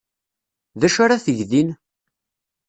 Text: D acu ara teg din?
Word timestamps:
D 0.79 0.81
acu 0.87 0.99
ara 1.05 1.23
teg 1.25 1.39
din? 1.51 1.69